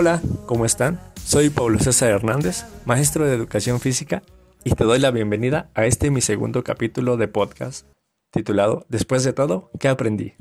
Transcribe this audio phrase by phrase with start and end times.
[0.00, 0.98] Hola, ¿cómo están?
[1.22, 4.22] Soy Pablo César Hernández, maestro de educación física,
[4.64, 7.86] y te doy la bienvenida a este mi segundo capítulo de podcast,
[8.30, 10.32] titulado Después de todo, ¿qué aprendí?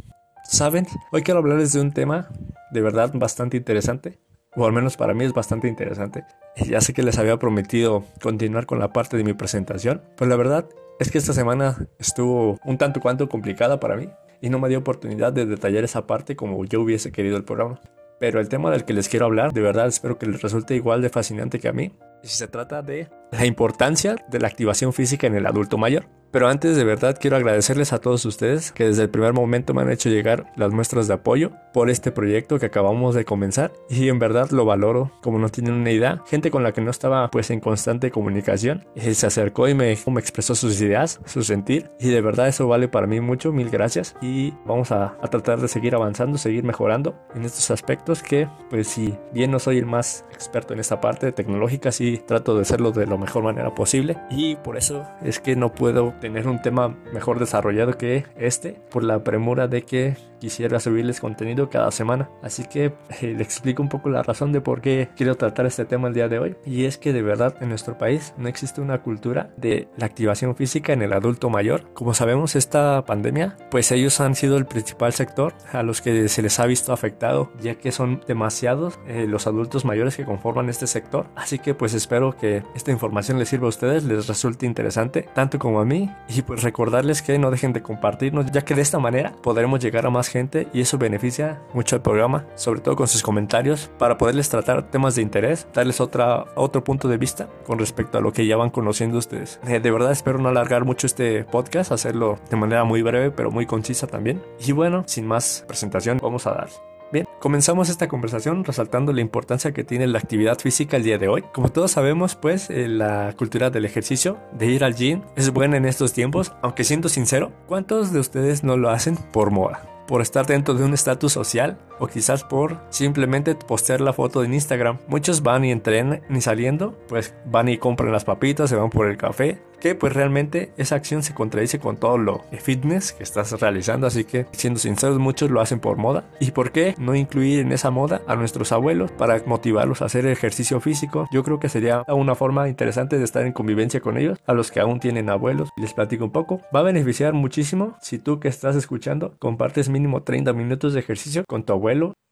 [0.45, 2.29] Saben, hoy quiero hablarles de un tema
[2.71, 4.17] de verdad bastante interesante,
[4.55, 6.23] o al menos para mí es bastante interesante.
[6.55, 10.37] Ya sé que les había prometido continuar con la parte de mi presentación, pero la
[10.37, 10.69] verdad
[11.01, 14.07] es que esta semana estuvo un tanto cuanto complicada para mí
[14.39, 17.81] y no me dio oportunidad de detallar esa parte como yo hubiese querido el programa.
[18.19, 21.01] Pero el tema del que les quiero hablar, de verdad espero que les resulte igual
[21.01, 21.93] de fascinante que a mí.
[22.21, 26.07] Y se trata de la importancia de la activación física en el adulto mayor.
[26.31, 29.81] Pero antes de verdad quiero agradecerles a todos ustedes que desde el primer momento me
[29.81, 34.09] han hecho llegar las muestras de apoyo por este proyecto que acabamos de comenzar y
[34.09, 36.21] en verdad lo valoro como no tienen una idea.
[36.27, 39.97] Gente con la que no estaba pues en constante comunicación eh, se acercó y me,
[40.05, 43.71] me, expresó sus ideas, su sentir y de verdad eso vale para mí mucho, mil
[43.71, 48.47] gracias y vamos a, a tratar de seguir avanzando, seguir mejorando en estos aspectos que
[48.69, 52.61] pues si bien no soy el más experto en esta parte tecnológica, sí trato de
[52.61, 54.17] hacerlo de la mejor manera posible.
[54.29, 59.03] Y por eso es que no puedo tener un tema mejor desarrollado que este por
[59.03, 62.29] la premura de que quisiera subirles contenido cada semana.
[62.41, 65.85] Así que eh, le explico un poco la razón de por qué quiero tratar este
[65.85, 66.55] tema el día de hoy.
[66.65, 70.55] Y es que de verdad en nuestro país no existe una cultura de la activación
[70.55, 71.93] física en el adulto mayor.
[71.93, 76.41] Como sabemos, esta pandemia, pues ellos han sido el principal sector a los que se
[76.41, 80.87] les ha visto afectado, ya que son demasiados eh, los adultos mayores que conforman este
[80.87, 81.27] sector.
[81.35, 85.59] Así que pues espero que esta información les sirva a ustedes, les resulte interesante, tanto
[85.59, 88.99] como a mí y pues recordarles que no dejen de compartirnos, ya que de esta
[88.99, 93.07] manera podremos llegar a más gente y eso beneficia mucho al programa, sobre todo con
[93.07, 97.79] sus comentarios, para poderles tratar temas de interés, darles otra, otro punto de vista con
[97.79, 99.59] respecto a lo que ya van conociendo ustedes.
[99.67, 103.51] Eh, de verdad espero no alargar mucho este podcast, hacerlo de manera muy breve pero
[103.51, 104.41] muy concisa también.
[104.65, 106.69] Y bueno, sin más presentación, vamos a dar.
[107.11, 111.27] Bien, comenzamos esta conversación resaltando la importancia que tiene la actividad física el día de
[111.27, 111.43] hoy.
[111.53, 115.77] Como todos sabemos, pues eh, la cultura del ejercicio, de ir al gym, es buena
[115.77, 119.98] en estos tiempos, aunque siendo sincero, ¿cuántos de ustedes no lo hacen por moda?
[120.09, 124.53] Por estar dentro de un estatus social o quizás por simplemente postear la foto en
[124.53, 124.97] Instagram.
[125.07, 129.07] Muchos van y entrenan ni saliendo, pues van y compran las papitas, se van por
[129.07, 133.51] el café que pues realmente esa acción se contradice con todo lo fitness que estás
[133.59, 136.25] realizando, así que siendo sinceros muchos lo hacen por moda.
[136.39, 140.25] ¿Y por qué no incluir en esa moda a nuestros abuelos para motivarlos a hacer
[140.25, 141.27] ejercicio físico?
[141.31, 144.71] Yo creo que sería una forma interesante de estar en convivencia con ellos, a los
[144.71, 145.69] que aún tienen abuelos.
[145.77, 146.61] Les platico un poco.
[146.75, 151.43] Va a beneficiar muchísimo si tú que estás escuchando compartes mínimo 30 minutos de ejercicio
[151.47, 151.88] con tu abuelo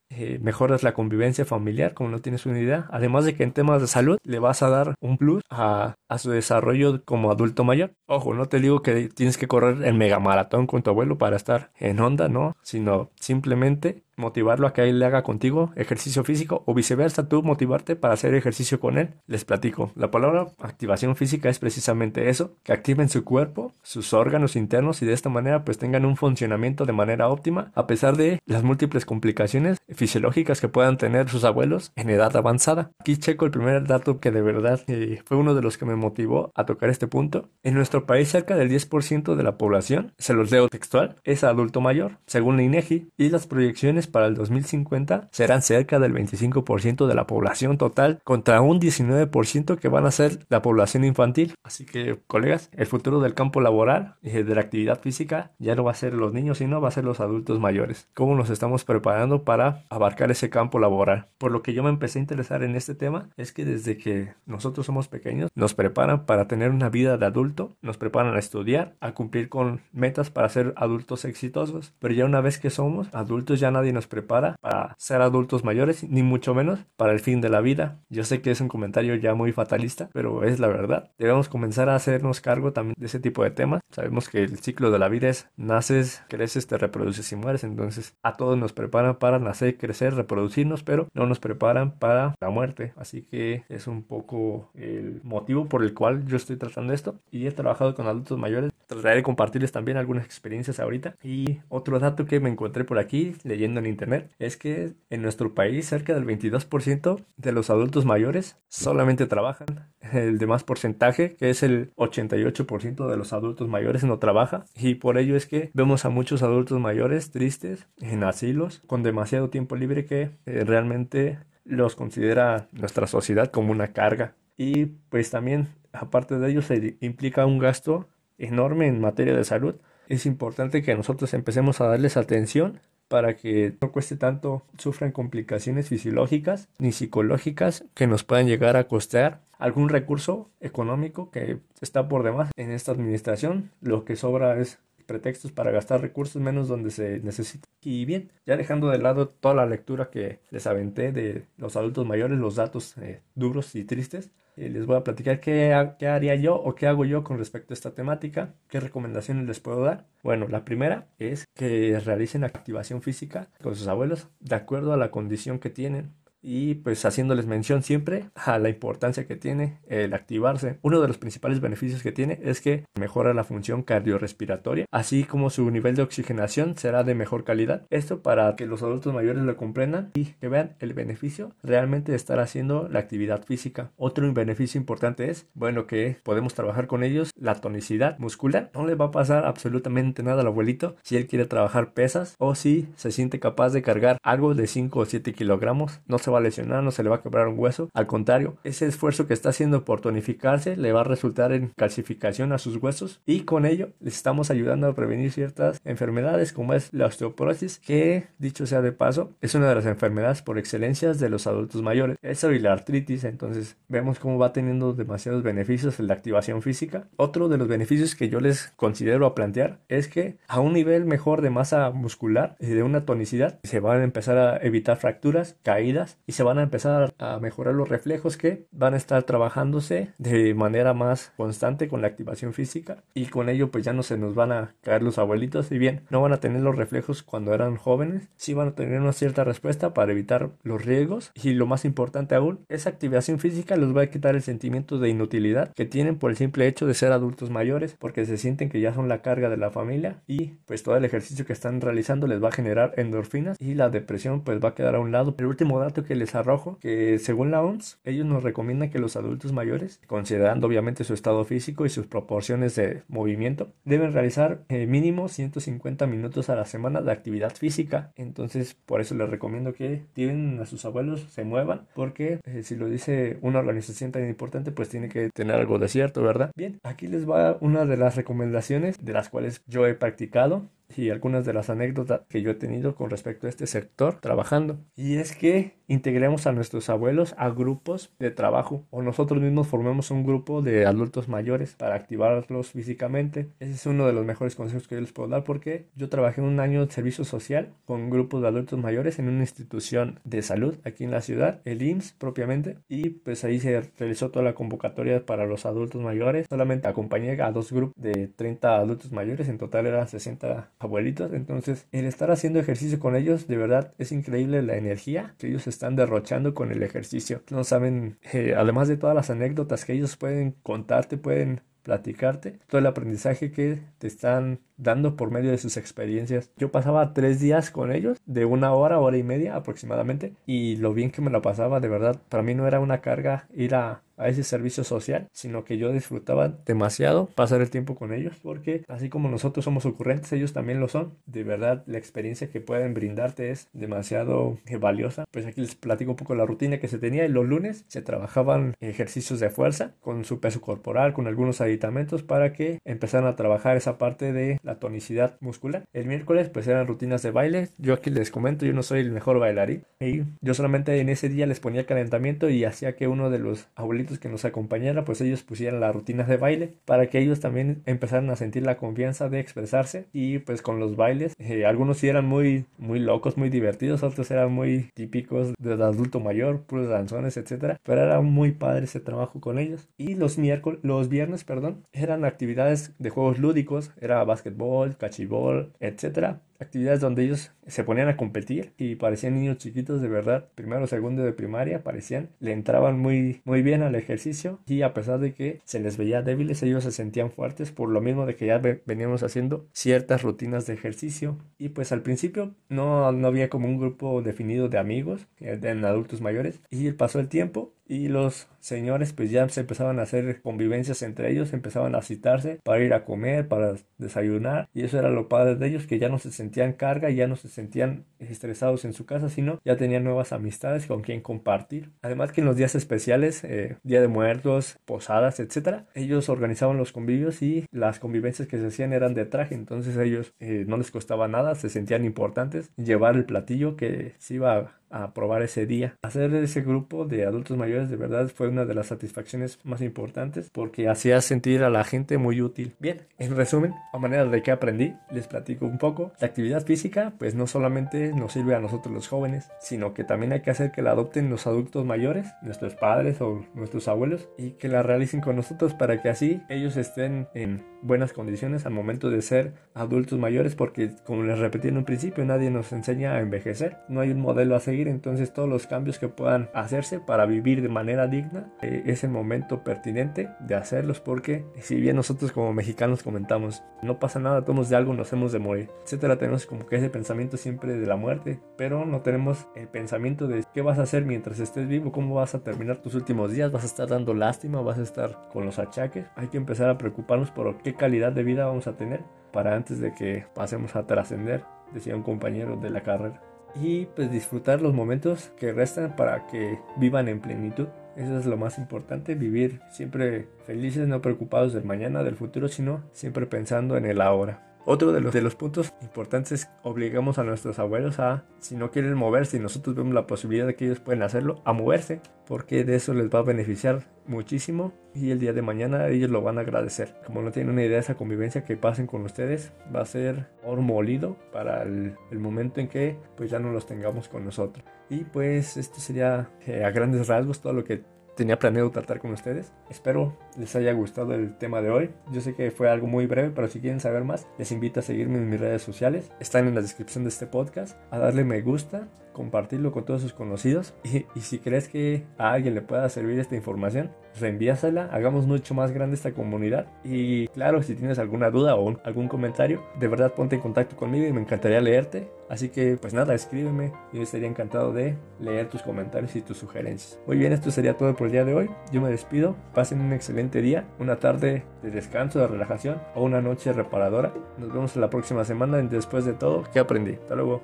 [0.10, 2.88] eh, mejoras la convivencia familiar, como no tienes una idea.
[2.92, 6.18] Además de que en temas de salud le vas a dar un plus a, a,
[6.18, 7.94] su desarrollo como adulto mayor.
[8.08, 11.36] Ojo, no te digo que tienes que correr el mega maratón con tu abuelo para
[11.36, 16.64] estar en onda, no, sino simplemente motivarlo a que él le haga contigo ejercicio físico
[16.66, 19.14] o viceversa, tú motivarte para hacer ejercicio con él.
[19.28, 24.56] Les platico, la palabra activación física es precisamente eso, que activen su cuerpo, sus órganos
[24.56, 28.40] internos y de esta manera pues tengan un funcionamiento de manera óptima a pesar de
[28.46, 32.92] las múltiples complicaciones fisiológicas que puedan tener sus abuelos en edad avanzada.
[33.00, 35.96] Aquí checo el primer dato que de verdad eh, fue uno de los que me
[35.96, 37.50] motivó a tocar este punto.
[37.64, 41.82] En nuestro país cerca del 10% de la población, se los leo textual, es adulto
[41.82, 47.16] mayor, según la INEGI, y las proyecciones para el 2050 serán cerca del 25% de
[47.16, 51.56] la población total contra un 19% que van a ser la población infantil.
[51.64, 55.84] Así que, colegas, el futuro del campo laboral y de la actividad física ya no
[55.84, 58.08] va a ser los niños, sino va a ser los adultos mayores.
[58.14, 61.28] ¿Cómo nos estamos preparando para abarcar ese campo laboral?
[61.38, 64.34] Por lo que yo me empecé a interesar en este tema es que desde que
[64.46, 68.96] nosotros somos pequeños nos preparan para tener una vida de adulto, nos preparan a estudiar,
[69.00, 73.60] a cumplir con metas para ser adultos exitosos, pero ya una vez que somos adultos
[73.60, 77.50] ya nadie nos prepara para ser adultos mayores, ni mucho menos para el fin de
[77.50, 78.00] la vida.
[78.10, 81.12] Yo sé que es un comentario ya muy fatalista, pero es la verdad.
[81.18, 83.82] Debemos comenzar a hacernos cargo también de ese tipo de temas.
[83.90, 87.64] Sabemos que el ciclo de la vida es naces, creces, te reproduces y mueres.
[87.64, 92.50] Entonces a todos nos preparan para nacer, crecer, reproducirnos, pero no nos preparan para la
[92.52, 92.94] muerte.
[92.98, 97.16] Así que es un poco el motivo por el cual yo estoy tratando esto.
[97.32, 98.72] Y he trabajado con adultos mayores.
[98.86, 101.16] Trataré de compartirles también algunas experiencias ahorita.
[101.24, 105.54] Y otro dato que me encontré por aquí leyendo en internet es que en nuestro
[105.54, 109.92] país cerca del 22% de los adultos mayores solamente trabajan.
[110.14, 114.66] El demás porcentaje, que es el 88% de los adultos mayores, no trabaja.
[114.76, 119.50] Y por ello es que vemos a muchos adultos mayores tristes en asilos con demasiado
[119.50, 124.36] tiempo libre que eh, realmente los considera nuestra sociedad como una carga.
[124.58, 128.08] Y pues también, aparte de ello, se implica un gasto
[128.38, 129.76] enorme en materia de salud.
[130.08, 135.90] Es importante que nosotros empecemos a darles atención para que no cueste tanto, sufran complicaciones
[135.90, 142.24] fisiológicas ni psicológicas que nos puedan llegar a costear algún recurso económico que está por
[142.24, 143.72] demás en esta administración.
[143.82, 147.68] Lo que sobra es pretextos para gastar recursos menos donde se necesita.
[147.82, 152.06] Y bien, ya dejando de lado toda la lectura que les aventé de los adultos
[152.06, 156.36] mayores, los datos eh, duros y tristes, eh, les voy a platicar qué, qué, haría
[156.36, 160.08] yo o qué hago yo con respecto a esta temática, qué recomendaciones les puedo dar.
[160.24, 165.12] Bueno, la primera es que realicen activación física con sus abuelos de acuerdo a la
[165.12, 170.80] condición que tienen y pues haciéndoles mención siempre a la importancia que tiene el activarse.
[170.82, 175.50] Uno de los principales beneficios que tiene es que mejora la función cardiorrespiratoria, así como
[175.50, 177.86] su nivel de oxigenación será de mejor calidad.
[177.90, 182.18] Esto para que los adultos mayores lo comprendan y que vean el beneficio realmente de
[182.18, 183.92] estar haciendo la actividad física.
[183.98, 188.72] Otro beneficio importante es, bueno, que podemos trabajar con ellos la tonicidad muscular.
[188.74, 192.56] No le va a pasar absolutamente nada al abuelito si él quiere trabajar pesas o
[192.56, 196.02] si se siente capaz de cargar algo de 5 o 7 kilogramos.
[196.08, 197.90] No va a lesionar, no se le va a quebrar un hueso.
[197.94, 202.52] Al contrario, ese esfuerzo que está haciendo por tonificarse le va a resultar en calcificación
[202.54, 206.94] a sus huesos y con ello les estamos ayudando a prevenir ciertas enfermedades como es
[206.94, 211.30] la osteoporosis, que dicho sea de paso, es una de las enfermedades por excelencias de
[211.30, 212.18] los adultos mayores.
[212.22, 217.08] Eso y la artritis, entonces vemos cómo va teniendo demasiados beneficios en la activación física.
[217.16, 221.06] Otro de los beneficios que yo les considero a plantear es que a un nivel
[221.06, 225.58] mejor de masa muscular y de una tonicidad se van a empezar a evitar fracturas,
[225.64, 230.12] caídas y se van a empezar a mejorar los reflejos que van a estar trabajándose
[230.18, 234.18] de manera más constante con la activación física y con ello pues ya no se
[234.18, 235.72] nos van a caer los abuelitos.
[235.72, 239.00] Y bien no van a tener los reflejos cuando eran jóvenes sí van a tener
[239.00, 241.32] una cierta respuesta para evitar los riesgos.
[241.34, 245.10] Y lo más importante aún esa activación física les va a quitar el sentimiento de
[245.10, 248.82] inutilidad que tienen por el simple hecho de ser adultos mayores porque se sienten que
[248.82, 252.28] ya son la carga de la familia y pues todo el ejercicio que están realizando
[252.28, 255.34] les va a generar endorfinas y la depresión pues va a quedar a un lado.
[255.38, 259.16] El último dato que les arrojo que según la OMS, ellos nos recomiendan que los
[259.16, 264.86] adultos mayores, considerando obviamente su estado físico y sus proporciones de movimiento, deben realizar eh,
[264.88, 268.12] mínimo 150 minutos a la semana de actividad física.
[268.16, 272.76] Entonces, por eso les recomiendo que tienen a sus abuelos, se muevan, porque eh, si
[272.76, 276.52] lo dice una organización tan importante, pues tiene que tener algo de cierto, ¿verdad?
[276.56, 280.66] Bien, aquí les va una de las recomendaciones de las cuales yo he practicado
[280.96, 284.78] y algunas de las anécdotas que yo he tenido con respecto a este sector trabajando.
[284.96, 290.12] Y es que integremos a nuestros abuelos a grupos de trabajo o nosotros mismos formemos
[290.12, 293.50] un grupo de adultos mayores para activarlos físicamente.
[293.60, 296.42] Ese es uno de los mejores consejos que yo les puedo dar porque yo trabajé
[296.42, 300.76] un año de servicio social con grupos de adultos mayores en una institución de salud
[300.84, 305.26] aquí en la ciudad, el IMSS propiamente, y pues ahí se realizó toda la convocatoria
[305.26, 306.48] para los adultos mayores.
[306.50, 311.34] Solamente acompañé a dos grupos de 30 adultos mayores, en total eran 60 abuelitos.
[311.34, 315.68] Entonces, el estar haciendo ejercicio con ellos, de verdad es increíble la energía que ellos
[315.68, 317.44] están derrochando con el ejercicio.
[317.52, 322.80] No saben, eh, además de todas las anécdotas que ellos pueden contarte, pueden platicarte, todo
[322.80, 326.52] el aprendizaje que te están dando por medio de sus experiencias.
[326.58, 330.94] Yo pasaba tres días con ellos, de una hora, hora y media aproximadamente, y lo
[330.94, 334.02] bien que me la pasaba, de verdad, para mí no era una carga ir a
[334.18, 338.84] a ese servicio social, sino que yo disfrutaba demasiado pasar el tiempo con ellos, porque
[338.88, 341.14] así como nosotros somos ocurrentes, ellos también lo son.
[341.26, 345.26] De verdad, la experiencia que pueden brindarte es demasiado valiosa.
[345.32, 347.28] Pues aquí les platico un poco la rutina que se tenía.
[347.28, 352.54] Los lunes se trabajaban ejercicios de fuerza con su peso corporal, con algunos aditamentos para
[352.54, 355.86] que empezaran a trabajar esa parte de la tonicidad muscular.
[355.94, 357.70] El miércoles pues eran rutinas de baile.
[357.78, 359.84] Yo aquí les comento, yo no soy el mejor bailarín.
[360.00, 363.68] Y yo solamente en ese día les ponía calentamiento y hacía que uno de los
[363.76, 367.82] abuelitos que nos acompañara, pues ellos pusieran las rutinas de baile para que ellos también
[367.86, 372.10] empezaran a sentir la confianza de expresarse y pues con los bailes, eh, algunos sí
[372.10, 377.38] eran muy, muy locos, muy divertidos, otros eran muy típicos del adulto mayor, puros danzones,
[377.38, 379.88] etcétera, pero era muy padre ese trabajo con ellos.
[379.98, 384.24] Y los miércoles, los viernes, perdón, eran actividades de juegos lúdicos, era
[384.58, 390.08] básquetbol, cachibol, etcétera, actividades donde ellos se ponían a competir y parecían niños chiquitos de
[390.08, 394.82] verdad, primero o segundo de primaria, parecían, le entraban muy, muy bien al ejercicio y
[394.82, 398.26] a pesar de que se les veía débiles, ellos se sentían fuertes por lo mismo
[398.26, 401.38] de que ya veníamos haciendo ciertas rutinas de ejercicio.
[401.58, 406.22] Y pues al principio no, no había como un grupo definido de amigos en adultos
[406.22, 411.02] mayores y pasó el tiempo y los señores pues ya se empezaban a hacer convivencias
[411.02, 415.30] entre ellos, empezaban a citarse para ir a comer, para desayunar y eso era lo
[415.30, 418.86] padre de ellos que ya no se sentían sentían carga, ya no se sentían estresados
[418.86, 421.92] en su casa, sino ya tenían nuevas amistades con quien compartir.
[422.02, 426.94] Además que en los días especiales, eh, Día de Muertos, posadas, etcétera, ellos organizaban los
[426.94, 430.90] convivios y las convivencias que se hacían eran de traje, entonces ellos eh, no les
[430.90, 435.96] costaba nada, se sentían importantes llevar el platillo que se iba a probar ese día.
[436.02, 440.50] Hacer ese grupo de adultos mayores de verdad fue una de las satisfacciones más importantes
[440.52, 442.76] porque hacía sentir a la gente muy útil.
[442.80, 446.12] Bien, en resumen, a manera de que aprendí, les platico un poco.
[446.20, 450.34] La actividad física pues no solamente nos sirve a nosotros los jóvenes, sino que también
[450.34, 454.52] hay que hacer que la adopten los adultos mayores, nuestros padres o nuestros abuelos y
[454.52, 459.10] que la realicen con nosotros para que así ellos estén en buenas condiciones al momento
[459.10, 463.22] de ser adultos mayores porque como les repetí en un principio nadie nos enseña a
[463.22, 463.78] envejecer.
[463.88, 467.62] No hay un modelo a seguir entonces todos los cambios que puedan hacerse para vivir
[467.62, 472.54] de manera digna eh, es el momento pertinente de hacerlos porque si bien nosotros como
[472.54, 476.66] mexicanos comentamos no pasa nada todos de algo nos hemos de morir etcétera tenemos como
[476.66, 480.80] que ese pensamiento siempre de la muerte pero no tenemos el pensamiento de qué vas
[480.80, 483.88] a hacer mientras estés vivo cómo vas a terminar tus últimos días vas a estar
[483.88, 486.06] dando lástima vas a estar con los achaques.
[486.16, 489.02] Hay que empezar a preocuparnos por qué calidad de vida vamos a tener
[489.34, 491.44] para antes de que pasemos a trascender,
[491.74, 493.22] decía un compañero de la carrera.
[493.56, 497.68] Y pues disfrutar los momentos que restan para que vivan en plenitud.
[497.98, 502.84] Eso es lo más importante, vivir siempre felices, no preocupados del mañana, del futuro, sino
[502.94, 504.57] siempre pensando en el ahora.
[504.70, 508.96] Otro de los, de los puntos importantes obligamos a nuestros abuelos a, si no quieren
[508.96, 512.76] moverse y nosotros vemos la posibilidad de que ellos pueden hacerlo, a moverse, porque de
[512.76, 516.42] eso les va a beneficiar muchísimo y el día de mañana ellos lo van a
[516.42, 516.96] agradecer.
[517.06, 520.28] Como no tienen una idea de esa convivencia que pasen con ustedes, va a ser
[520.44, 524.66] oro molido para el, momento en que pues ya no los tengamos con nosotros.
[524.90, 527.84] Y pues esto sería eh, a grandes rasgos todo lo que
[528.18, 529.54] tenía planeado tratar con ustedes.
[529.70, 531.92] Espero les haya gustado el tema de hoy.
[532.12, 534.84] Yo sé que fue algo muy breve, pero si quieren saber más, les invito a
[534.84, 536.12] seguirme en mis redes sociales.
[536.20, 537.78] Están en la descripción de este podcast.
[537.92, 540.74] A darle me gusta, compartirlo con todos sus conocidos.
[541.16, 544.86] Y, si crees que a alguien le pueda servir esta información, reenvíasela.
[544.92, 546.68] Hagamos mucho más grande esta comunidad.
[546.84, 551.08] Y claro, si tienes alguna duda o algún comentario, de verdad ponte en contacto conmigo
[551.08, 552.10] y me encantaría leerte.
[552.30, 553.72] Así que pues nada, escríbeme.
[553.94, 557.00] Yo estaría encantado de leer tus comentarios y tus sugerencias.
[557.08, 558.50] Muy bien, esto sería todo por el día de hoy.
[558.72, 559.36] Yo me despido.
[559.54, 564.14] Pasen un excelente día, una tarde de descanso, de relajación o una noche reparadora.
[564.38, 566.94] Nos vemos la próxima semana en Después de todo, ¿qué aprendí?
[566.94, 567.44] Hasta luego.